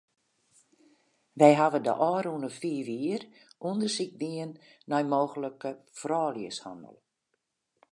Wy 1.39 1.49
hawwe 1.59 1.79
de 1.85 1.93
ôfrûne 2.13 2.49
fiif 2.59 2.87
jier 2.99 3.21
ûndersyk 3.69 4.11
dien 4.23 4.51
nei 4.89 5.03
mooglike 5.11 5.71
frouljushannel. 5.99 6.97